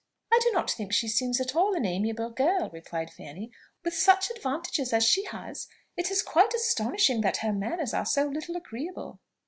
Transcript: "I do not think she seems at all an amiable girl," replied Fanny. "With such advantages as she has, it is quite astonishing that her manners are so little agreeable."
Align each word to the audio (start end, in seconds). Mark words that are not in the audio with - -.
"I 0.31 0.39
do 0.41 0.49
not 0.51 0.71
think 0.71 0.91
she 0.93 1.07
seems 1.07 1.39
at 1.39 1.55
all 1.55 1.75
an 1.75 1.85
amiable 1.85 2.31
girl," 2.31 2.71
replied 2.73 3.11
Fanny. 3.13 3.51
"With 3.83 3.93
such 3.93 4.31
advantages 4.31 4.93
as 4.93 5.03
she 5.05 5.25
has, 5.25 5.67
it 5.95 6.09
is 6.09 6.23
quite 6.23 6.55
astonishing 6.55 7.21
that 7.21 7.37
her 7.45 7.53
manners 7.53 7.93
are 7.93 8.07
so 8.07 8.25
little 8.25 8.57
agreeable." 8.57 9.19